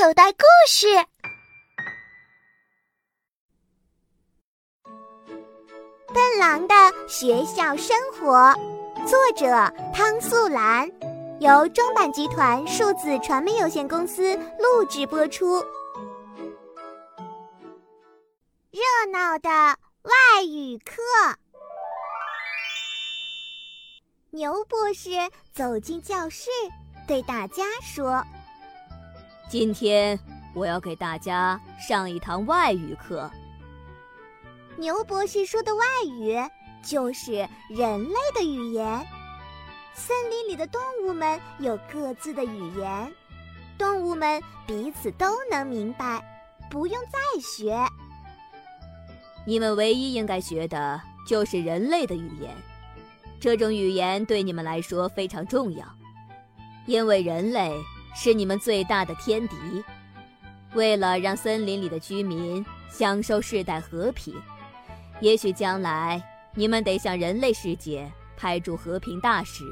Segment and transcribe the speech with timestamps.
[0.00, 0.86] 口袋故事：
[6.14, 6.74] 笨狼的
[7.08, 8.54] 学校生活，
[9.08, 9.48] 作者
[9.92, 10.88] 汤素兰，
[11.40, 15.58] 由中版集团数字传媒有限公司录制播出。
[18.70, 18.80] 热
[19.10, 21.02] 闹的外语课，
[24.30, 25.10] 牛博士
[25.52, 26.50] 走进教室，
[27.08, 28.24] 对大家说。
[29.48, 30.18] 今天
[30.52, 33.30] 我要给大家上一堂外语课。
[34.76, 36.36] 牛博士说的外语
[36.82, 39.06] 就是人类的语言。
[39.94, 43.10] 森林里的动物们有各自的语言，
[43.78, 46.22] 动物们彼此都能明白，
[46.70, 47.74] 不用再学。
[49.46, 52.54] 你们唯一应该学的就是人类的语言，
[53.40, 55.86] 这种语言对你们来说非常重要，
[56.84, 57.74] 因为人类。
[58.20, 59.56] 是你们最大的天敌。
[60.74, 64.34] 为了让森林里的居民享受世代和平，
[65.20, 66.20] 也许将来
[66.52, 69.62] 你们得向人类世界派驻和平大使，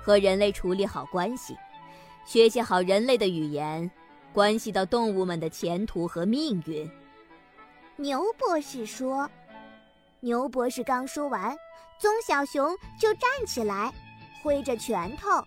[0.00, 1.56] 和人类处理好关系，
[2.24, 3.90] 学习好人类的语言，
[4.32, 6.88] 关系到动物们的前途和命运。
[7.96, 9.28] 牛博士说。
[10.20, 11.52] 牛博士刚说完，
[11.98, 13.92] 棕小熊就站起来，
[14.40, 15.44] 挥着拳头。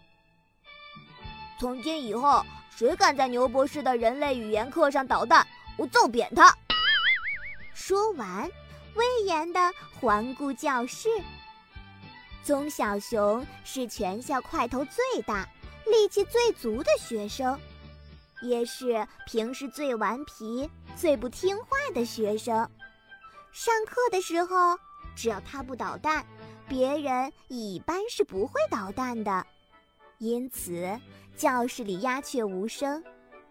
[1.57, 5.45] 从今以后，谁敢在牛博士的人类语言课上捣蛋，
[5.77, 6.53] 我揍扁他！
[7.73, 8.49] 说完，
[8.95, 9.59] 威严地
[9.99, 11.07] 环顾教室。
[12.43, 15.47] 棕小熊是全校块头最大、
[15.85, 17.59] 力气最足的学生，
[18.41, 22.69] 也是平时最顽皮、最不听话的学生。
[23.51, 24.77] 上课的时候，
[25.15, 26.25] 只要他不捣蛋，
[26.67, 29.47] 别人一般是不会捣蛋的。
[30.17, 30.99] 因此，
[31.35, 33.03] 教室里鸦雀无声，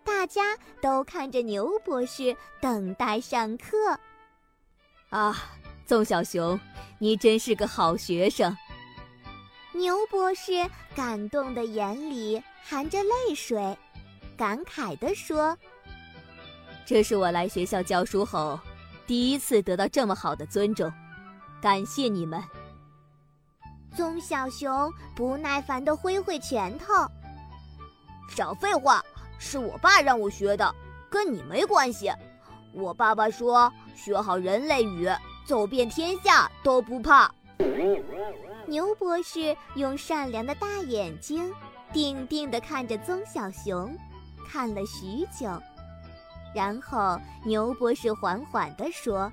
[0.03, 3.99] 大家都看着牛博士等待上课。
[5.11, 5.37] 啊，
[5.87, 6.59] 宋小熊，
[6.99, 8.57] 你真是个好学生！
[9.73, 10.53] 牛博士
[10.95, 13.77] 感动的眼里含着泪水，
[14.37, 15.57] 感慨地说
[16.87, 18.59] ：“这是我来学校教书后
[19.07, 20.91] 第一次得到这么好的尊重，
[21.61, 22.43] 感谢你们。”
[23.97, 26.87] 棕小熊不耐烦地挥挥拳头
[28.29, 29.01] ：“少废话！
[29.39, 30.75] 是我爸让我学的，
[31.11, 32.11] 跟你没关系。
[32.73, 35.09] 我爸爸说，学好人类语，
[35.47, 37.33] 走遍天下都不怕。”
[38.67, 41.53] 牛博士用善良的大眼睛
[41.93, 43.97] 定定地看着棕小熊，
[44.49, 45.47] 看了许久，
[46.55, 49.31] 然后牛博士缓缓地说：“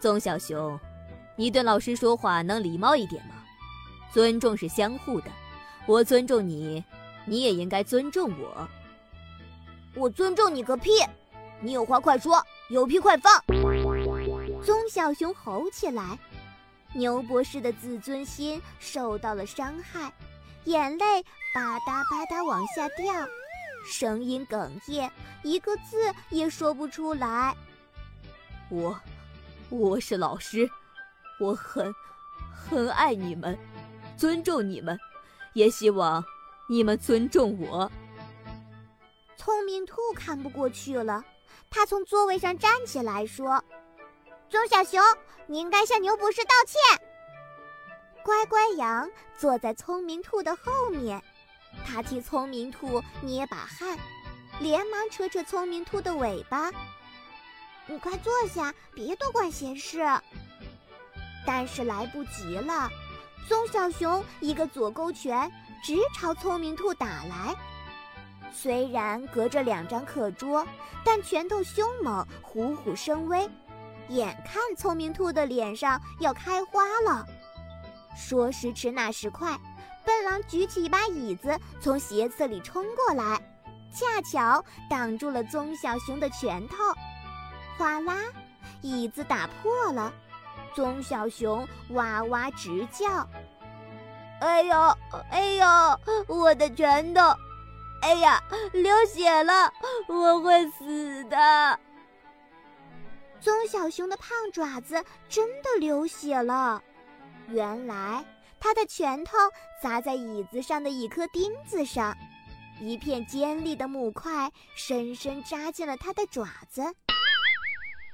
[0.00, 0.78] 棕小熊。”
[1.40, 3.36] 你对老师说话能礼貌一点吗？
[4.12, 5.30] 尊重是相互的，
[5.86, 6.84] 我尊重你，
[7.24, 8.68] 你也应该尊重我。
[9.94, 10.90] 我尊重你个屁！
[11.62, 13.42] 你有话快说，有屁快放！
[14.62, 16.18] 棕小熊吼起来，
[16.92, 20.12] 牛博士的自尊心受到了伤害，
[20.64, 21.22] 眼泪
[21.54, 23.14] 吧嗒吧嗒往下掉，
[23.90, 25.10] 声音哽咽，
[25.42, 25.96] 一个字
[26.28, 27.56] 也说不出来。
[28.68, 28.94] 我，
[29.70, 30.70] 我是老师。
[31.40, 31.92] 我很，
[32.52, 33.58] 很爱你们，
[34.16, 34.98] 尊重你们，
[35.54, 36.22] 也希望
[36.68, 37.90] 你们尊重我。
[39.36, 41.24] 聪明兔看不过去了，
[41.70, 43.64] 他从座位上站起来说
[44.50, 45.00] ：“棕小熊，
[45.46, 46.78] 你应该向牛博士道歉。”
[48.22, 51.20] 乖乖羊坐在聪明兔的后面，
[51.86, 53.98] 他替聪明兔捏把汗，
[54.60, 56.70] 连忙扯扯聪明兔的尾巴
[57.88, 60.00] ：“你快坐下，别多管闲事。”
[61.46, 62.88] 但是来不及了，
[63.48, 65.50] 棕小熊一个左勾拳
[65.82, 67.54] 直朝聪明兔打来。
[68.52, 70.66] 虽然隔着两张课桌，
[71.04, 73.48] 但拳头凶猛，虎虎生威，
[74.08, 77.26] 眼看聪明兔的脸上要开花了。
[78.16, 79.58] 说时迟，那时快，
[80.04, 83.40] 笨狼举起一把椅子从斜侧里冲过来，
[83.92, 86.76] 恰巧挡住了棕小熊的拳头。
[87.78, 88.16] 哗啦，
[88.82, 90.12] 椅子打破了。
[90.74, 93.28] 棕小熊哇哇直叫
[94.40, 94.76] ：“哎呦，
[95.30, 95.66] 哎呦，
[96.28, 97.20] 我的拳头！
[98.02, 99.72] 哎呀，流血了，
[100.06, 101.78] 我会死的！”
[103.40, 106.82] 棕小熊的胖爪子真的流血了，
[107.48, 108.24] 原来
[108.58, 109.36] 他的拳头
[109.82, 112.14] 砸在椅子上的一颗钉子上，
[112.80, 116.82] 一片尖利的木块深深扎进了他的爪子。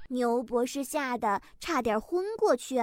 [0.08, 2.76] 牛博士吓得差点昏过去，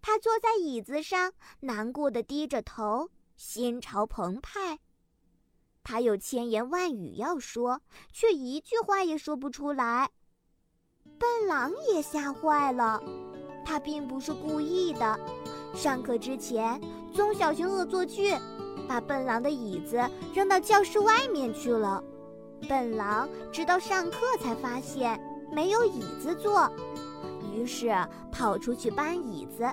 [0.00, 4.78] 他坐在椅子上，难过的低着头，心潮澎湃。
[5.84, 7.80] 他有千言万语要说，
[8.12, 10.10] 却一句话也说不出来。
[11.18, 13.02] 笨狼也吓坏了，
[13.64, 15.18] 他并不是故意的。
[15.74, 16.80] 上课之前，
[17.12, 18.32] 棕小熊恶作剧，
[18.88, 19.98] 把笨狼的椅子
[20.34, 22.02] 扔到教室外面去了。
[22.68, 25.20] 笨狼直到上课才发现
[25.52, 26.70] 没有椅子坐，
[27.54, 27.94] 于是
[28.30, 29.68] 跑出去搬椅子。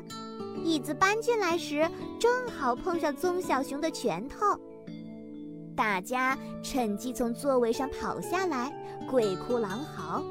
[0.61, 1.89] 椅子搬进来时，
[2.19, 4.59] 正好碰上棕小熊的拳头。
[5.75, 8.73] 大家趁机从座位上跑下来，
[9.09, 10.21] 鬼哭狼嚎。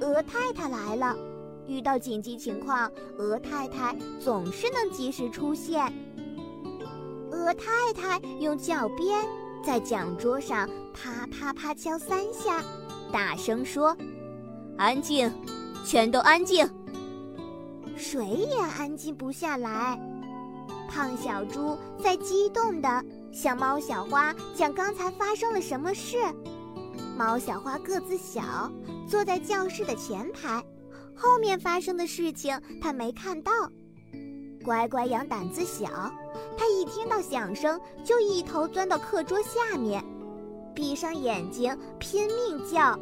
[0.00, 1.16] 鹅太太来了，
[1.66, 2.88] 遇到紧急情况，
[3.18, 5.92] 鹅太太总是能及时出现。
[7.32, 9.26] 鹅太太用脚边
[9.64, 12.62] 在讲桌上啪啪啪敲三下，
[13.12, 13.96] 大声说
[14.78, 15.30] ：“安静，
[15.84, 16.66] 全都安静。”
[17.96, 20.00] 谁也安静不下来。
[20.88, 26.16] 胖小猪在激动地向猫小花讲刚才发生了什么事。
[27.16, 28.72] 猫小花个子小，
[29.06, 30.64] 坐在教室的前排，
[31.14, 33.52] 后面发生的事情他没看到。
[34.64, 35.88] 乖乖羊胆子小，
[36.56, 40.02] 他一听到响声就一头钻到课桌下面，
[40.74, 42.98] 闭上眼睛拼命叫：“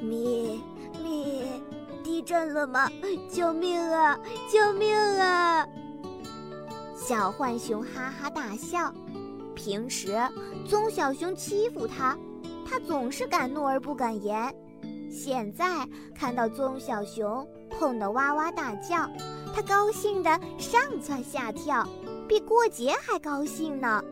[0.00, 0.62] 咪
[1.02, 1.62] 咪。”
[2.04, 2.90] 地震了吗？
[3.30, 4.18] 救命啊！
[4.50, 5.66] 救命啊！
[6.96, 8.92] 小浣熊哈哈大笑。
[9.54, 10.18] 平时
[10.66, 12.18] 棕小熊欺负它，
[12.68, 14.52] 它总是敢怒而不敢言。
[15.10, 19.08] 现在看到棕小熊痛得哇哇大叫，
[19.54, 21.86] 它高兴得上蹿下跳，
[22.28, 24.02] 比过节还高兴呢。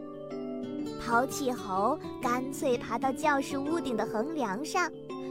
[1.05, 4.89] 淘气猴干脆爬到教室屋顶的横梁上，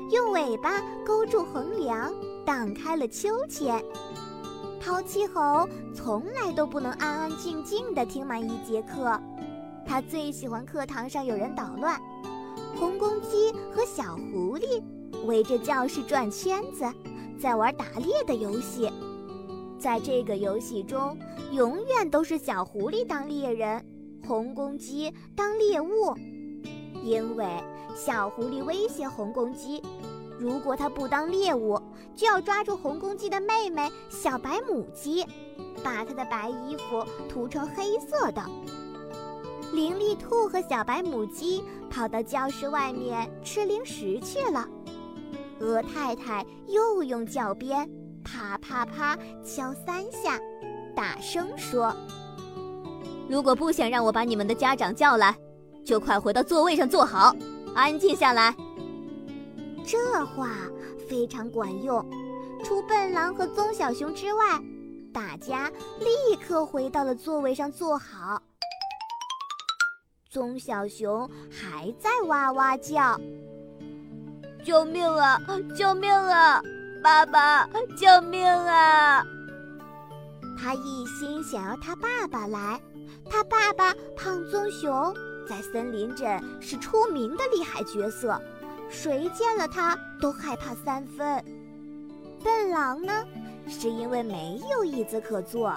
[0.09, 2.11] 用尾巴勾住横梁。
[2.45, 3.79] 挡开了秋千，
[4.81, 9.21] 淘气猴从来都不能安安静静地听满一节课。
[9.85, 12.01] 他最喜欢课堂上有人捣乱。
[12.75, 14.81] 红公鸡和小狐狸
[15.27, 16.91] 围着教室转圈子，
[17.39, 18.91] 在玩打猎的游戏。
[19.77, 21.15] 在这个游戏中，
[21.51, 23.85] 永远都是小狐狸当猎人，
[24.25, 26.15] 红公鸡当猎物，
[27.03, 27.45] 因为
[27.95, 29.83] 小狐狸威胁红公鸡。
[30.39, 31.77] 如果他不当猎物，
[32.15, 35.25] 就要抓住红公鸡的妹妹小白母鸡，
[35.83, 38.41] 把它的白衣服涂成黑色的。
[39.73, 44.65] 伶俐兔和小白母鸡跑到教室外面吃零食去了。
[45.59, 47.87] 鹅太太又用教鞭
[48.23, 50.39] 啪啪啪敲三下，
[50.95, 51.93] 大声说
[53.27, 55.35] ：“如果不想让我把你们的家长叫来，
[55.83, 57.35] 就快回到座位上坐好，
[57.75, 58.55] 安静下来。”
[59.91, 60.51] 这话
[61.09, 62.07] 非常管用，
[62.63, 64.61] 除笨狼和棕小熊之外，
[65.11, 65.67] 大家
[65.99, 68.39] 立刻回到了座位上坐好。
[70.29, 73.19] 棕小熊还在哇哇叫
[74.63, 75.41] ：“救命啊！
[75.75, 76.61] 救命啊！
[77.01, 79.25] 爸爸，救命啊！”
[80.55, 82.79] 他一心想要他爸爸来。
[83.27, 85.15] 他爸爸胖棕熊
[85.47, 88.39] 在森林镇是出名的厉害角色。
[88.89, 91.43] 谁见了他都害怕三分。
[92.43, 93.13] 笨狼呢，
[93.67, 95.73] 是因为没有椅子可坐，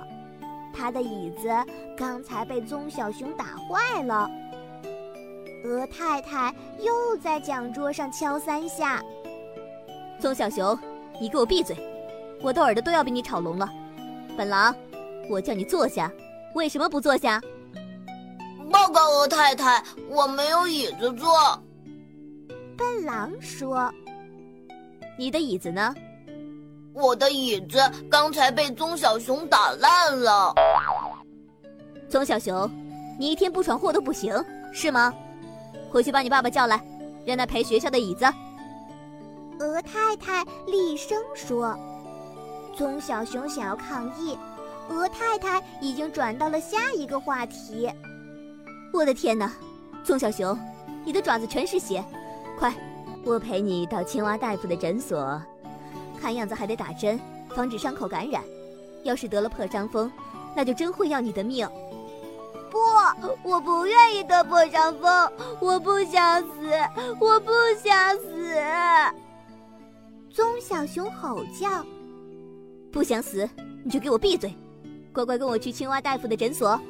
[0.73, 1.49] 他的椅子
[1.97, 4.29] 刚才被棕小熊打坏了。
[5.65, 9.03] 鹅太太又在讲桌上敲三下。
[10.21, 10.77] 棕小熊，
[11.21, 11.77] 你给我闭嘴！
[12.41, 13.69] 我的耳朵都要被你吵聋了。
[14.37, 14.75] 笨狼，
[15.29, 16.11] 我叫你坐下，
[16.55, 17.41] 为什么不坐下？
[18.71, 21.29] 报告鹅太太，我没有椅子坐。
[22.83, 23.89] 笨狼说
[25.17, 25.95] ：“你的椅子呢？
[26.93, 27.79] 我的椅子
[28.11, 30.53] 刚才被棕小熊打烂了。
[32.09, 32.69] 棕小熊，
[33.21, 34.35] 你一天不闯祸都不行，
[34.73, 35.15] 是吗？
[35.93, 36.85] 回去把你爸爸叫来，
[37.25, 38.25] 让他赔学校的椅子。”
[39.61, 41.79] 鹅太太厉声说
[42.77, 44.37] ：“棕小熊想要抗议，
[44.89, 47.89] 鹅太太已经转到了下一个话题。
[48.93, 49.53] 我的天哪，
[50.03, 50.59] 棕小熊，
[51.05, 52.05] 你的爪子全是血！”
[52.59, 52.75] 快，
[53.25, 55.41] 我陪你到青蛙大夫的诊所，
[56.21, 57.19] 看样子还得打针，
[57.51, 58.43] 防止伤口感染。
[59.03, 60.11] 要是得了破伤风，
[60.55, 61.69] 那就真会要你的命。
[62.71, 62.79] 不，
[63.43, 66.71] 我不愿意得破伤风，我不想死，
[67.19, 67.51] 我不
[67.83, 68.57] 想死！
[70.31, 71.85] 棕小熊吼叫
[72.93, 73.49] ：“不想死，
[73.85, 74.55] 你就给我闭嘴，
[75.13, 76.81] 乖乖跟我去青蛙大夫的诊所。”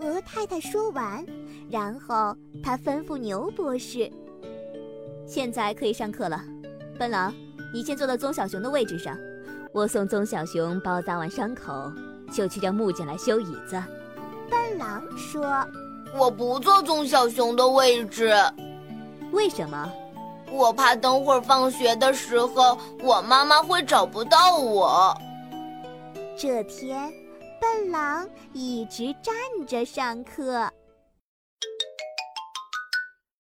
[0.00, 1.24] 鹅太太说完，
[1.70, 4.10] 然后她吩咐牛博士。
[5.26, 6.40] 现在可以上课了。
[6.98, 7.34] 笨狼
[7.72, 9.16] 你先坐到棕小熊的位置上。
[9.72, 11.92] 我送棕小熊包扎完伤口
[12.32, 13.82] 就去叫木匠来修椅子。
[14.48, 15.66] 笨狼说
[16.16, 18.32] 我不坐棕小熊的位置。
[19.32, 19.90] 为什么？
[20.52, 25.12] 我怕等会儿放学的时候我妈妈会找不到我。
[26.36, 27.12] 这天
[27.60, 29.34] 笨狼一直站
[29.66, 30.70] 着上课。